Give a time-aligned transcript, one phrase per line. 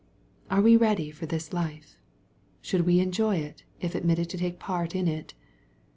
[0.49, 1.95] Are we ready for this life?
[2.59, 5.35] Should we enjoy it, if admitted to take part in it